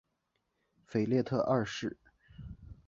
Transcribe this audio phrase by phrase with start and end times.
[0.87, 1.95] 腓特烈二世。